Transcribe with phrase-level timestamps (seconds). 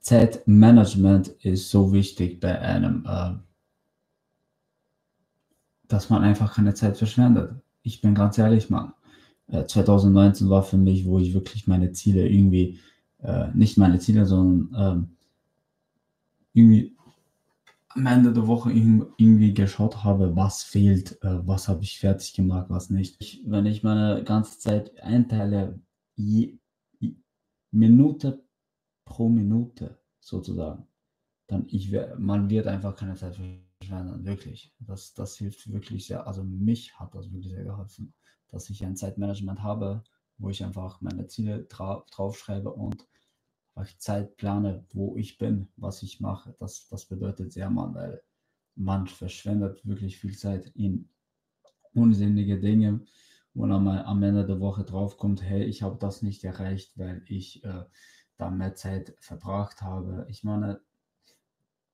[0.00, 3.32] Zeitmanagement ist so wichtig bei einem, äh,
[5.88, 7.54] dass man einfach keine Zeit verschwendet.
[7.82, 8.94] Ich bin ganz ehrlich, Mann.
[9.48, 12.78] Äh, 2019 war für mich, wo ich wirklich meine Ziele irgendwie,
[13.18, 15.16] äh, nicht meine Ziele, sondern ähm,
[16.54, 16.96] irgendwie
[17.90, 22.66] am Ende der Woche irgendwie geschaut habe, was fehlt, äh, was habe ich fertig gemacht,
[22.68, 23.16] was nicht.
[23.20, 25.80] Ich, wenn ich meine ganze Zeit einteile,
[26.16, 26.58] je,
[27.00, 27.16] je,
[27.72, 28.42] Minute
[29.20, 30.86] pro Minute sozusagen,
[31.46, 34.72] dann ich, man wird einfach keine Zeit verschwenden, wirklich.
[34.78, 36.26] Das, das hilft wirklich sehr.
[36.26, 38.14] Also mich hat das wirklich sehr geholfen,
[38.48, 40.02] dass ich ein Zeitmanagement habe,
[40.38, 43.06] wo ich einfach meine Ziele dra draufschreibe und
[43.98, 46.56] Zeit plane, wo ich bin, was ich mache.
[46.58, 48.22] Das, das bedeutet sehr, man, weil
[48.74, 51.10] man verschwendet wirklich viel Zeit in
[51.92, 53.04] unsinnige Dinge,
[53.52, 57.62] wo mal am Ende der Woche draufkommt, hey, ich habe das nicht erreicht, weil ich
[57.64, 57.84] äh,
[58.40, 60.26] da mehr Zeit verbracht habe.
[60.28, 60.80] Ich meine,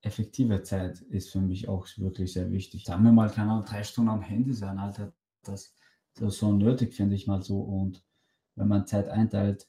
[0.02, 2.84] effektive Zeit ist für mich auch wirklich sehr wichtig.
[2.84, 5.12] Sagen wir mal, keine drei Stunden am Handy sein, Alter,
[5.42, 5.74] das,
[6.14, 7.60] das ist so nötig, finde ich mal so.
[7.60, 8.04] Und
[8.54, 9.68] wenn man Zeit einteilt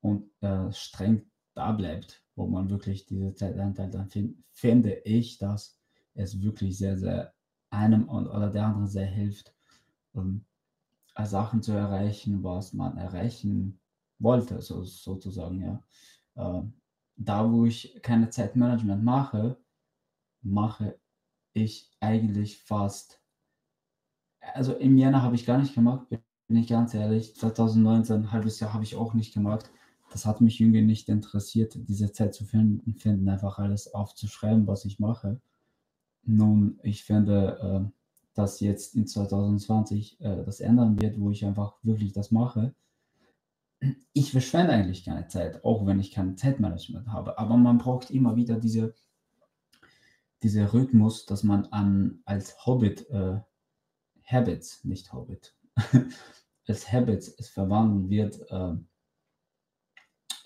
[0.00, 5.38] und äh, streng da bleibt, wo man wirklich diese Zeit einteilt, dann find, finde ich,
[5.38, 5.78] dass
[6.14, 7.34] es wirklich sehr, sehr
[7.70, 9.54] einem oder der anderen sehr hilft,
[10.12, 10.44] um
[11.24, 13.80] Sachen zu erreichen, was man erreichen
[14.18, 15.82] wollte, so, sozusagen, ja.
[16.38, 16.62] Äh,
[17.16, 19.58] da, wo ich keine Zeitmanagement mache,
[20.42, 20.98] mache
[21.52, 23.20] ich eigentlich fast,
[24.40, 28.60] also im Jänner habe ich gar nicht gemacht, bin ich ganz ehrlich, 2019, ein halbes
[28.60, 29.70] Jahr habe ich auch nicht gemacht
[30.10, 34.84] das hat mich irgendwie nicht interessiert, diese Zeit zu finden, finden einfach alles aufzuschreiben, was
[34.84, 35.40] ich mache.
[36.24, 41.74] Nun, ich finde, äh, dass jetzt in 2020 äh, das ändern wird, wo ich einfach
[41.82, 42.74] wirklich das mache.
[44.12, 47.38] Ich verschwende eigentlich keine Zeit, auch wenn ich kein Zeitmanagement habe.
[47.38, 48.94] Aber man braucht immer wieder diese,
[50.42, 53.40] diese Rhythmus, dass man an, als Hobbit, äh,
[54.24, 55.56] Habits, nicht Hobbit,
[56.66, 58.74] als Habits es verwandeln wird, äh,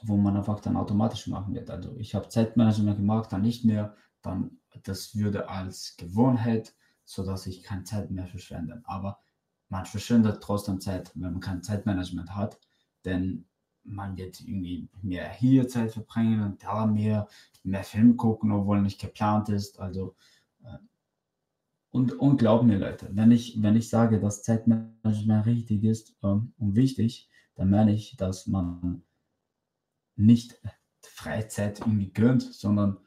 [0.04, 1.70] wo man einfach dann automatisch machen wird.
[1.70, 7.62] Also ich habe Zeitmanagement gemacht, dann nicht mehr, dann das würde als Gewohnheit, sodass ich
[7.62, 8.82] keine Zeit mehr verschwende.
[8.84, 9.20] Aber
[9.68, 12.58] man verschwendet trotzdem Zeit, wenn man kein Zeitmanagement hat,
[13.04, 13.46] denn
[13.84, 17.28] man wird irgendwie mehr hier Zeit verbringen und da mehr,
[17.64, 19.80] mehr Film gucken, obwohl nicht geplant ist.
[19.80, 20.14] Also
[20.64, 20.78] äh,
[21.90, 26.54] und, und glaub mir, Leute, wenn ich, wenn ich sage, dass Zeitmanagement richtig ist ähm,
[26.58, 29.02] und wichtig, dann meine ich, dass man
[30.16, 30.58] nicht
[31.02, 32.98] Freizeit irgendwie gönnt, sondern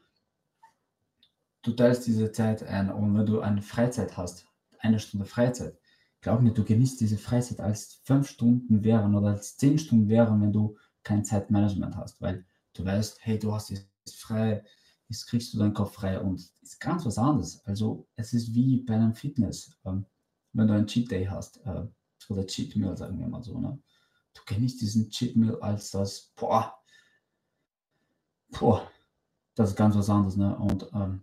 [1.64, 4.48] du teilst diese Zeit ein und wenn du eine Freizeit hast,
[4.80, 5.80] eine Stunde Freizeit,
[6.26, 10.42] glaub mir, du genießt diese Freizeit als fünf Stunden wären oder als zehn Stunden wären,
[10.42, 12.44] wenn du kein Zeitmanagement hast, weil
[12.74, 14.64] du weißt, hey, du hast jetzt frei,
[15.08, 17.64] jetzt kriegst du deinen Kopf frei und es ist ganz was anderes.
[17.66, 20.08] Also es ist wie bei einem Fitness, ähm,
[20.54, 21.86] wenn du einen Cheat Day hast äh,
[22.28, 23.78] oder Cheat Meal, sagen wir mal so, ne?
[24.34, 26.76] Du genießt diesen Cheat Meal als das, boah,
[28.50, 28.90] boah,
[29.54, 30.38] das ist ganz was anderes.
[30.38, 30.58] Ne?
[30.58, 31.22] Und ähm,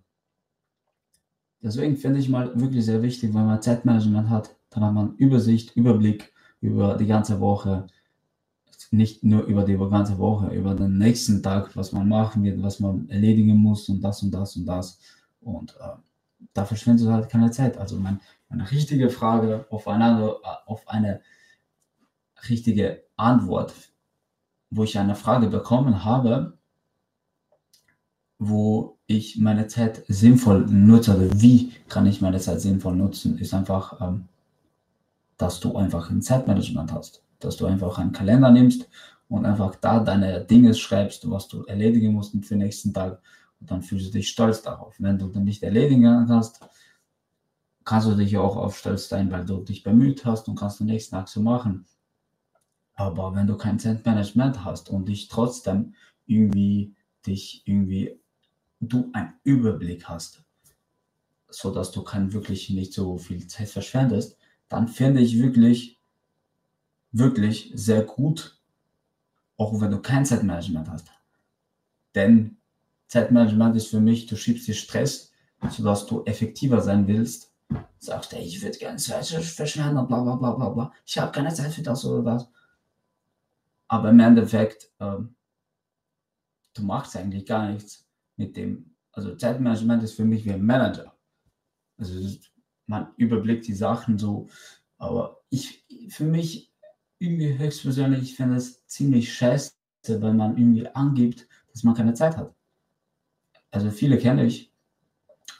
[1.60, 5.76] deswegen finde ich mal wirklich sehr wichtig, wenn man Zeitmanagement hat, dann hat man Übersicht,
[5.76, 7.86] Überblick über die ganze Woche.
[8.90, 12.78] Nicht nur über die ganze Woche, über den nächsten Tag, was man machen wird, was
[12.78, 14.98] man erledigen muss und das und das und das.
[15.40, 15.96] Und äh,
[16.52, 17.78] da verschwindet halt keine Zeit.
[17.78, 20.34] Also mein, meine richtige Frage auf eine,
[20.66, 21.20] auf eine
[22.48, 23.72] richtige Antwort,
[24.70, 26.58] wo ich eine Frage bekommen habe,
[28.38, 33.54] wo ich meine Zeit sinnvoll nutze, oder wie kann ich meine Zeit sinnvoll nutzen, ist
[33.54, 34.28] einfach, ähm,
[35.42, 38.88] dass du einfach ein Zeitmanagement hast, dass du einfach einen Kalender nimmst
[39.28, 43.20] und einfach da deine Dinge schreibst, was du erledigen musst für den nächsten Tag
[43.60, 44.94] und dann fühlst du dich stolz darauf.
[45.00, 46.60] Wenn du dann nicht erledigen kannst,
[47.84, 50.86] kannst du dich auch auf stolz sein, weil du dich bemüht hast und kannst den
[50.86, 51.86] nächsten Tag so machen.
[52.94, 56.94] Aber wenn du kein Zeitmanagement hast und dich trotzdem irgendwie
[57.26, 58.16] dich irgendwie
[58.78, 60.44] du einen Überblick hast,
[61.48, 64.38] so dass du kein wirklich nicht so viel Zeit verschwendest,
[64.72, 66.00] dann finde ich wirklich,
[67.12, 68.58] wirklich sehr gut,
[69.58, 71.08] auch wenn du kein Zeitmanagement hast.
[72.14, 72.56] Denn
[73.06, 75.30] Zeitmanagement ist für mich, du schiebst dir Stress,
[75.68, 77.52] sodass du effektiver sein willst.
[77.98, 80.92] Sagst, ey, ich würde gerne Zeit verschwenden, bla bla bla bla bla.
[81.04, 82.48] Ich habe keine Zeit für das oder das.
[83.88, 85.34] Aber im Endeffekt, ähm,
[86.72, 91.14] du machst eigentlich gar nichts mit dem, also Zeitmanagement ist für mich wie ein Manager.
[91.98, 92.14] Also
[92.92, 94.48] man überblickt die Sachen so,
[94.98, 96.70] aber ich, für mich
[97.18, 99.72] irgendwie höchstpersönlich, ich finde es ziemlich scheiße,
[100.06, 102.54] wenn man irgendwie angibt, dass man keine Zeit hat.
[103.70, 104.70] also viele kenne ich.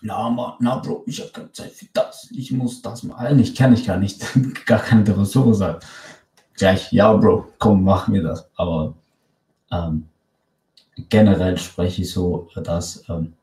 [0.02, 2.28] Na, Mann, na, Bro, ich habe keine Zeit für das.
[2.32, 3.38] Ich muss das machen.
[3.38, 4.20] Ich kenne ich gar nicht.
[4.66, 5.62] gar keine Ressource.
[6.54, 8.50] Gleich, ja, Bro, komm, mach mir das.
[8.56, 8.94] Aber
[9.70, 10.08] ähm,
[11.08, 13.34] generell spreche ich so, dass ähm,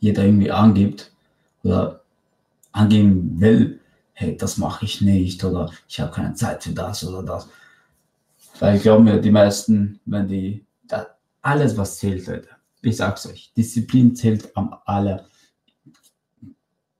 [0.00, 1.12] jeder irgendwie angibt
[1.62, 1.99] oder
[2.72, 3.80] angeben will,
[4.12, 7.48] hey, das mache ich nicht oder ich habe keine Zeit für das oder das.
[8.58, 11.06] Weil ich glaube mir, die meisten, wenn die da,
[11.42, 12.48] alles, was zählt, Leute,
[12.82, 15.26] ich sag's euch, Disziplin zählt am aller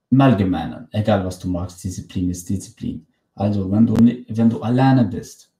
[0.09, 3.07] im Allgemeinen, egal was du machst, Disziplin ist Disziplin.
[3.33, 5.51] Also wenn du, wenn du alleine bist,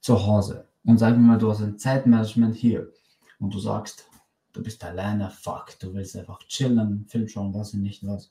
[0.00, 2.92] zu Hause, und sagen wir mal, du hast ein Zeitmanagement hier
[3.40, 4.08] und du sagst,
[4.52, 8.30] du bist alleine, fuck, du willst einfach chillen, Film schauen, was und nicht was.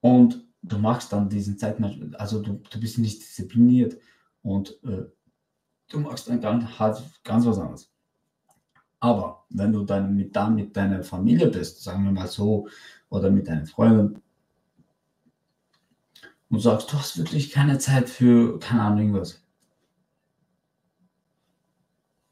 [0.00, 3.98] Und du machst dann diesen Zeitmanagement, also du, du bist nicht diszipliniert
[4.42, 5.04] und äh,
[5.88, 6.64] du machst dann ganz,
[7.24, 7.92] ganz was anderes.
[9.00, 12.68] Aber wenn du dann mit, dann mit deiner Familie bist, sagen wir mal so,
[13.08, 14.22] oder mit deinen Freunden,
[16.50, 19.42] und sagst, du hast wirklich keine Zeit für, keine Ahnung, irgendwas,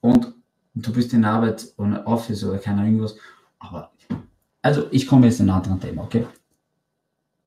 [0.01, 0.35] und
[0.75, 3.17] du bist in Arbeit oder Office oder keine Ahnung was.
[3.59, 3.93] Aber,
[4.63, 6.27] also ich komme jetzt in ein anderes Thema, okay?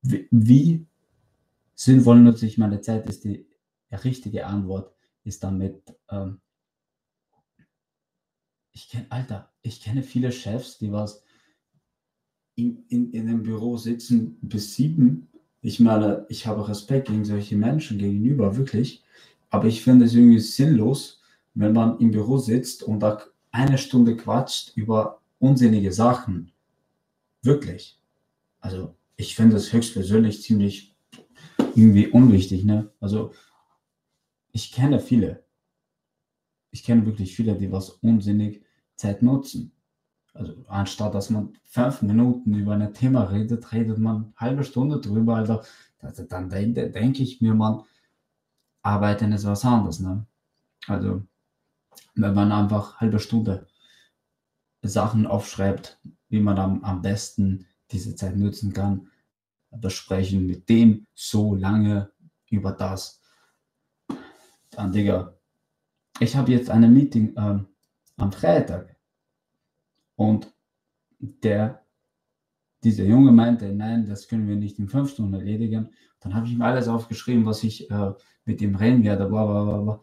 [0.02, 0.86] Wie,
[1.74, 3.46] sinnvoll nutze ich meine Zeit, ist die
[3.90, 4.94] richtige Antwort,
[5.24, 6.40] ist damit, ähm,
[8.72, 11.22] ich kenne, Alter, ich kenne viele Chefs, die was
[12.54, 15.28] in, in, in dem Büro sitzen bis sieben.
[15.60, 19.02] Ich meine, ich habe Respekt gegen solche Menschen gegenüber, wirklich.
[19.50, 21.20] Aber ich finde es irgendwie sinnlos,
[21.54, 26.52] wenn man im Büro sitzt und da eine Stunde quatscht über unsinnige Sachen.
[27.42, 27.98] Wirklich.
[28.60, 30.96] Also ich finde das höchstpersönlich ziemlich
[31.74, 32.64] irgendwie unwichtig.
[32.64, 32.90] Ne?
[33.00, 33.34] Also
[34.50, 35.44] ich kenne viele.
[36.70, 38.64] Ich kenne wirklich viele, die was unsinnig
[38.96, 39.72] Zeit nutzen.
[40.32, 45.00] Also anstatt dass man fünf Minuten über ein Thema redet, redet man eine halbe Stunde
[45.00, 45.36] drüber.
[45.36, 45.60] Also
[46.24, 47.82] dann denke ich mir, man,
[48.82, 50.00] arbeiten ist was anderes.
[50.00, 50.24] Ne?
[50.86, 51.22] Also
[52.14, 53.66] wenn man einfach halbe Stunde
[54.82, 56.00] Sachen aufschreibt,
[56.30, 59.08] wie man am, am besten diese Zeit nutzen kann,
[59.70, 62.10] besprechen mit dem so lange
[62.50, 63.22] über das.
[64.70, 65.36] Dann, Digga,
[66.18, 67.66] ich habe jetzt eine Meeting ähm,
[68.16, 68.96] am Freitag
[70.16, 70.52] und
[71.18, 71.86] der,
[72.82, 75.90] dieser Junge meinte, nein, das können wir nicht in fünf Stunden erledigen.
[76.20, 78.12] Dann habe ich ihm alles aufgeschrieben, was ich äh,
[78.44, 80.02] mit ihm reden werde, bla.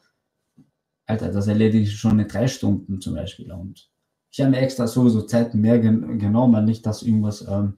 [1.06, 3.52] Alter, das erledige ich schon in drei Stunden zum Beispiel.
[3.52, 3.90] Und
[4.32, 7.78] ich habe mir extra sowieso Zeit mehr gen genommen, nicht, dass irgendwas ähm,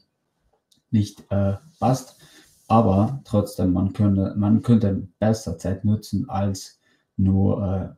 [0.91, 2.19] nicht äh, passt.
[2.67, 6.79] Aber trotzdem, man könnte, man könnte besser Zeit nutzen, als
[7.17, 7.89] nur, äh,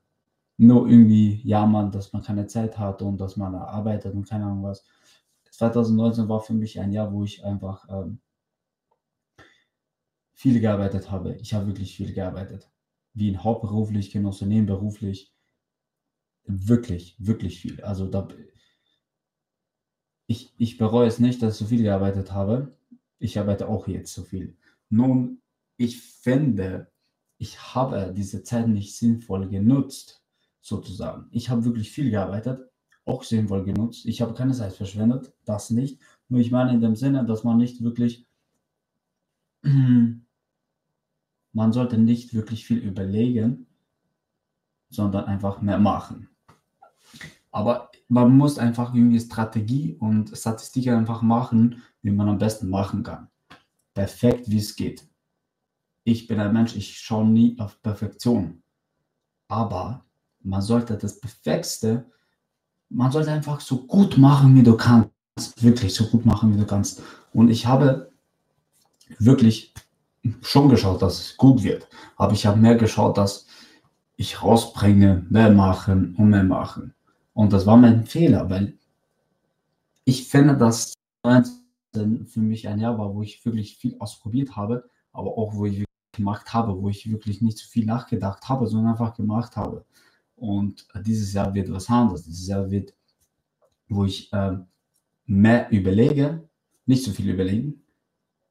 [0.57, 4.63] nur irgendwie jammern, dass man keine Zeit hat und dass man arbeitet und keine Ahnung
[4.63, 4.85] was.
[5.51, 8.19] 2019 war für mich ein Jahr, wo ich einfach ähm,
[10.33, 11.35] viel gearbeitet habe.
[11.35, 12.71] Ich habe wirklich viel gearbeitet
[13.13, 15.33] wie in hauptberuflich, genauso nebenberuflich.
[16.45, 17.81] Wirklich, wirklich viel.
[17.81, 18.27] Also da,
[20.27, 22.75] ich, ich bereue es nicht, dass ich so viel gearbeitet habe.
[23.19, 24.57] Ich arbeite auch jetzt so viel.
[24.89, 25.41] Nun,
[25.77, 26.91] ich finde,
[27.37, 30.23] ich habe diese Zeit nicht sinnvoll genutzt,
[30.61, 31.27] sozusagen.
[31.31, 32.61] Ich habe wirklich viel gearbeitet,
[33.05, 34.05] auch sinnvoll genutzt.
[34.05, 35.99] Ich habe keine Zeit verschwendet, das nicht.
[36.29, 38.25] Nur ich meine in dem Sinne, dass man nicht wirklich
[41.53, 43.67] man sollte nicht wirklich viel überlegen,
[44.89, 46.30] sondern einfach mehr machen.
[47.51, 53.03] Aber man muss einfach irgendwie Strategie und Statistik einfach machen, wie man am besten machen
[53.03, 53.27] kann.
[53.93, 55.07] Perfekt, wie es geht.
[56.03, 58.63] Ich bin ein Mensch, ich schaue nie auf Perfektion.
[59.47, 60.05] Aber
[60.39, 62.09] man sollte das Perfektste,
[62.89, 65.11] man sollte einfach so gut machen, wie du kannst.
[65.57, 67.01] Wirklich so gut machen, wie du kannst.
[67.33, 68.11] Und ich habe
[69.19, 69.73] wirklich
[70.41, 71.87] schon geschaut, dass es gut wird.
[72.15, 73.47] Aber ich habe mehr geschaut, dass
[74.15, 76.93] ich rausbringe, mehr machen und mehr machen.
[77.33, 78.77] Und das war mein Fehler, weil
[80.05, 85.37] ich finde, dass für mich ein Jahr war, wo ich wirklich viel ausprobiert habe, aber
[85.37, 89.15] auch wo ich gemacht habe, wo ich wirklich nicht so viel nachgedacht habe, sondern einfach
[89.15, 89.85] gemacht habe.
[90.35, 92.23] Und dieses Jahr wird was anderes.
[92.23, 92.93] Dieses Jahr wird,
[93.87, 94.57] wo ich äh,
[95.25, 96.49] mehr überlege,
[96.85, 97.83] nicht so viel überlegen,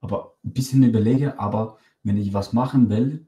[0.01, 3.27] aber ein bisschen überlege, aber wenn ich was machen will,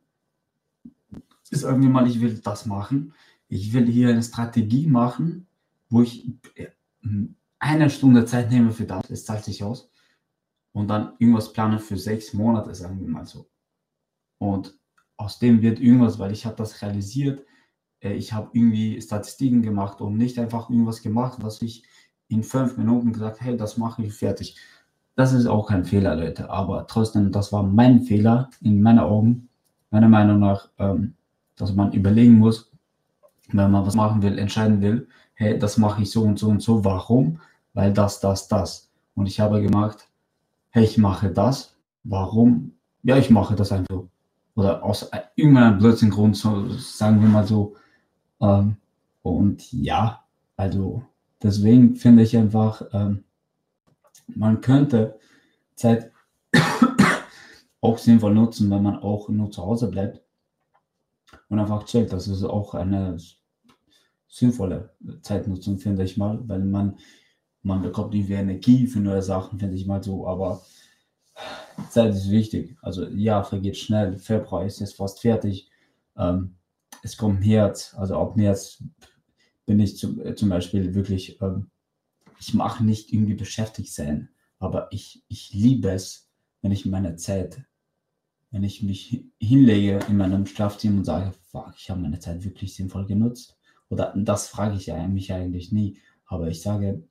[1.50, 3.12] ist irgendwie mal, ich will das machen.
[3.54, 5.47] Ich will hier eine Strategie machen,
[5.90, 6.68] wo ich äh,
[7.59, 9.90] eine Stunde Zeit nehme für das, es zahlt sich aus.
[10.73, 13.47] Und dann irgendwas plane für sechs Monate, sagen wir mal so.
[14.38, 14.75] Und
[15.18, 17.44] aus dem wird irgendwas, weil ich habe das realisiert,
[18.00, 21.85] äh, ich habe irgendwie Statistiken gemacht und nicht einfach irgendwas gemacht, was ich
[22.28, 24.56] in fünf Minuten gesagt, hey, das mache ich fertig.
[25.14, 26.49] Das ist auch kein Fehler, Leute.
[26.49, 29.50] Aber trotzdem, das war mein Fehler in meinen Augen,
[29.90, 31.16] meiner Meinung nach, ähm,
[31.54, 32.72] dass man überlegen muss,
[33.52, 36.62] wenn man was machen will, entscheiden will, hey, das mache ich so und so und
[36.62, 36.85] so.
[36.85, 37.40] Warum?
[37.75, 38.90] Weil das, das, das.
[39.14, 40.09] Und ich habe gemacht,
[40.71, 41.75] hey, ich mache das.
[42.04, 42.73] Warum?
[43.02, 44.04] Ja, ich mache das einfach.
[44.54, 47.75] Oder aus irgendeinem blödsinnigen Grund, so, sagen wir mal so.
[48.40, 48.76] Ähm,
[49.23, 50.25] und ja,
[50.56, 51.02] also
[51.42, 53.25] deswegen finde ich einfach, ähm,
[54.26, 55.18] man könnte
[55.75, 56.12] Zeit
[57.80, 60.21] auch sinnvoll nutzen, wenn man auch nur zu Hause bleibt
[61.49, 62.12] und einfach chillt.
[62.12, 63.16] Das ist auch eine
[64.32, 66.96] sinnvolle Zeitnutzung, finde ich mal, weil man,
[67.62, 70.62] man bekommt irgendwie Energie für neue Sachen, finde ich mal so, aber
[71.90, 72.74] Zeit ist wichtig.
[72.80, 75.70] Also ja, vergeht schnell, Februar ist jetzt fast fertig.
[76.16, 76.56] Ähm,
[77.02, 78.82] es kommt März, also ab März
[79.66, 81.70] bin ich zum, äh, zum Beispiel wirklich, ähm,
[82.40, 86.30] ich mache nicht irgendwie beschäftigt sein, aber ich, ich liebe es,
[86.62, 87.62] wenn ich meine Zeit,
[88.50, 92.74] wenn ich mich hinlege in meinem Schlafzimmer und sage, fuck, ich habe meine Zeit wirklich
[92.74, 93.58] sinnvoll genutzt.
[93.92, 97.06] Oder das frage ich mich eigentlich nie, aber ich sage,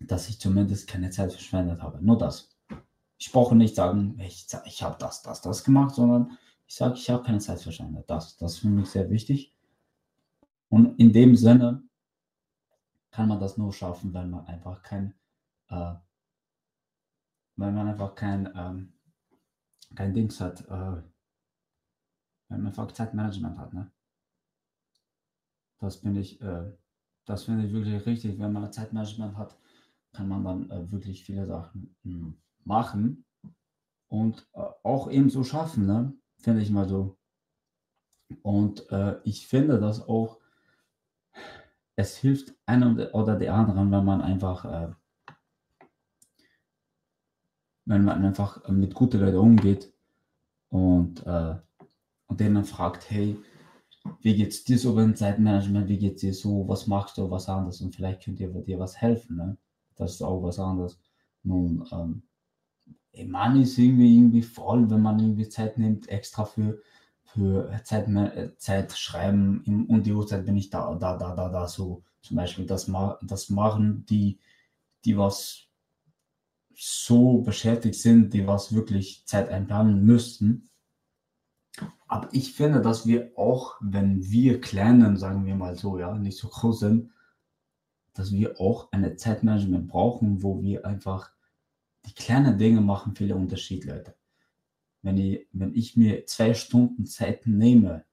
[0.00, 2.02] dass ich zumindest keine Zeit verschwendet habe.
[2.02, 2.56] Nur das.
[3.18, 7.10] Ich brauche nicht sagen, ich, ich habe das, das, das gemacht, sondern ich sage, ich
[7.10, 8.08] habe keine Zeit verschwendet.
[8.08, 9.54] Das, das ist für mich sehr wichtig.
[10.70, 11.82] Und in dem Sinne
[13.10, 15.12] kann man das nur schaffen, wenn man einfach kein,
[15.68, 15.96] äh,
[17.56, 18.94] wenn man einfach kein, ähm,
[19.94, 21.02] kein Dings hat, äh,
[22.48, 23.74] wenn man einfach Zeitmanagement hat.
[23.74, 23.90] Ne?
[25.84, 26.72] Das finde ich, äh,
[27.26, 28.38] das finde ich wirklich richtig.
[28.38, 29.56] Wenn man Zeitmanagement hat,
[30.12, 33.24] kann man dann äh, wirklich viele Sachen mh, hm, machen
[34.08, 36.14] und äh, auch eben so schaffen, ne?
[36.38, 37.18] finde ich mal so.
[38.42, 40.38] Und äh, ich finde, dass auch
[41.96, 44.92] es hilft einem oder der anderen, wenn man einfach, äh,
[47.84, 49.92] wenn man einfach mit guten Leuten umgeht
[50.70, 51.56] und, äh,
[52.26, 53.36] und denen fragt, hey,
[54.20, 57.80] wie geht's dir so beim Zeitmanagement, wie geht's dir so, was machst du, was anderes
[57.80, 59.56] und vielleicht könnt ihr dir was helfen, ne?
[59.96, 60.98] Das ist auch was anderes.
[61.42, 62.22] Nun, ähm,
[63.26, 66.80] man ist irgendwie, irgendwie voll, wenn man irgendwie Zeit nimmt, extra für,
[67.22, 68.08] für Zeit,
[68.58, 69.62] Zeit schreiben.
[69.66, 72.66] Im, um die Uhrzeit bin ich da, da, da, da, da, so zum Beispiel.
[72.66, 72.90] Das,
[73.22, 74.38] das machen die,
[75.04, 75.68] die was
[76.76, 80.68] so beschäftigt sind, die was wirklich Zeit einplanen müssten.
[82.06, 86.38] Aber ich finde, dass wir auch, wenn wir Kleinen, sagen wir mal so, ja, nicht
[86.38, 87.10] so groß sind,
[88.12, 91.32] dass wir auch eine Zeitmanagement brauchen, wo wir einfach
[92.06, 94.14] die kleinen Dinge machen viele Unterschied, Leute.
[95.02, 98.04] Wenn ich, wenn ich mir zwei Stunden Zeit nehme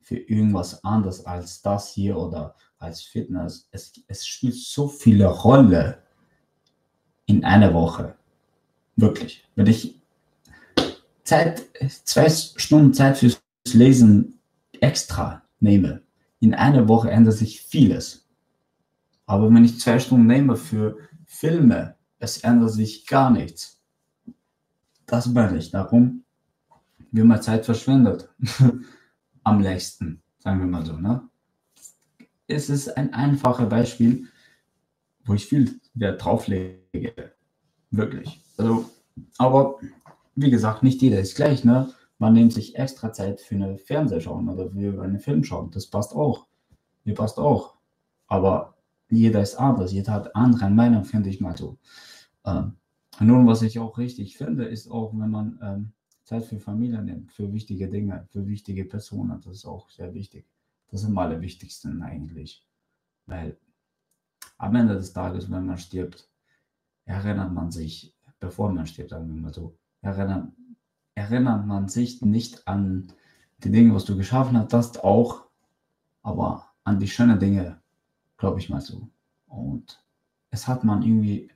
[0.00, 6.02] für irgendwas anderes als das hier oder als Fitness, es, es spielt so viele Rolle
[7.26, 8.16] in einer Woche.
[8.96, 9.46] Wirklich.
[9.54, 10.00] Wenn ich
[11.28, 11.62] Zeit,
[12.04, 14.40] zwei Stunden Zeit fürs Lesen
[14.80, 16.02] extra nehme,
[16.40, 18.28] in einer Woche ändert sich vieles.
[19.26, 23.80] Aber wenn ich zwei Stunden nehme für Filme, es ändert sich gar nichts.
[25.06, 25.70] Das meine ich.
[25.70, 26.24] Darum
[27.10, 28.28] wie man Zeit verschwendet.
[29.44, 30.94] Am längsten, sagen wir mal so.
[30.94, 31.28] Ne?
[32.46, 34.28] Es ist ein einfaches Beispiel,
[35.24, 37.32] wo ich viel Wert drauf lege.
[37.90, 38.40] Wirklich.
[38.56, 38.90] Also,
[39.38, 39.78] aber
[40.40, 41.64] wie gesagt, nicht jeder ist gleich.
[41.64, 41.92] Ne?
[42.18, 45.70] Man nimmt sich extra Zeit für eine Fernsehschau oder für einen Film schauen.
[45.72, 46.46] Das passt auch.
[47.04, 47.74] Mir passt auch.
[48.28, 48.76] Aber
[49.10, 49.92] jeder ist anders.
[49.92, 51.78] Jeder hat andere Meinung, finde ich mal so.
[52.44, 52.76] Ähm,
[53.20, 55.92] nun, was ich auch richtig finde, ist auch, wenn man ähm,
[56.22, 59.40] Zeit für Familie nimmt, für wichtige Dinge, für wichtige Personen.
[59.40, 60.46] Das ist auch sehr wichtig.
[60.90, 62.64] Das sind am wichtigsten eigentlich.
[63.26, 63.58] Weil
[64.56, 66.28] am Ende des Tages, wenn man stirbt,
[67.06, 70.52] erinnert man sich, bevor man stirbt, wir mal so, erinnert,
[71.14, 73.12] erinnert man sich nicht an
[73.58, 75.44] die Dinge, was du geschaffen hast, auch,
[76.22, 77.80] aber an die schönen Dinge,
[78.36, 79.08] glaube ich mal so.
[79.46, 80.02] Und
[80.50, 81.50] es hat man irgendwie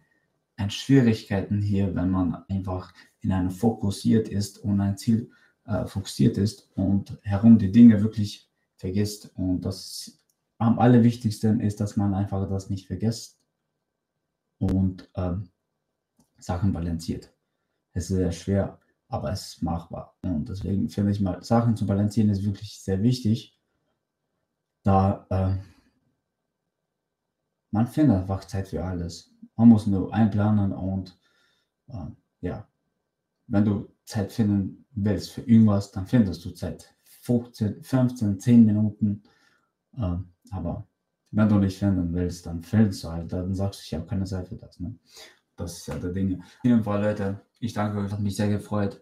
[0.56, 5.30] ein Schwierigkeiten hier, wenn man einfach in einem fokussiert ist und ein Ziel
[5.64, 9.30] äh, fokussiert ist und herum die Dinge wirklich vergisst.
[9.34, 10.18] Und das
[10.58, 13.38] am allerwichtigsten ist, dass man einfach das nicht vergisst
[14.58, 15.48] und ähm,
[16.38, 17.32] Sachen balanciert.
[17.92, 20.16] Es ist sehr schwer, aber es ist machbar.
[20.22, 23.58] Und deswegen finde ich mal, Sachen zu balancieren ist wirklich sehr wichtig,
[24.84, 25.58] da äh,
[27.70, 29.32] man findet einfach Zeit für alles.
[29.56, 31.18] Man muss nur einplanen und
[31.88, 32.06] äh,
[32.40, 32.68] ja,
[33.46, 36.94] wenn du Zeit finden willst für irgendwas, dann findest du Zeit.
[37.04, 39.22] 15, 15, 10 Minuten
[39.96, 40.86] Ähm, aber
[41.30, 44.24] wenn du nicht finden willst, dann filmst du halt, dann sagst du, ich habe keine
[44.24, 44.80] Zeit für das.
[44.80, 44.98] Ne?
[45.62, 46.38] Das ist ja der Dinge.
[46.40, 49.00] Auf jeden Fall, Leute, ich danke euch, hat mich sehr gefreut.